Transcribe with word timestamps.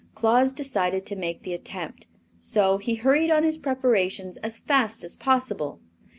Claus 0.15 0.51
decided 0.51 1.05
to 1.05 1.15
make 1.15 1.43
the 1.43 1.53
attempt, 1.53 2.07
so 2.39 2.79
he 2.79 2.95
hurried 2.95 3.29
on 3.29 3.43
his 3.43 3.59
preparations 3.59 4.37
as 4.37 4.57
fast 4.57 5.03
as 5.03 5.15
possible. 5.15 5.79